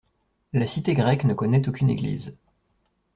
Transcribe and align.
La 0.53 0.65
cité 0.65 0.95
grecque 0.95 1.25
ne 1.25 1.35
connaît 1.35 1.69
aucune 1.69 1.91
Église. 1.91 2.35